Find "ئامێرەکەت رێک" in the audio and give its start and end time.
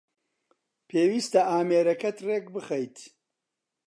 1.49-2.45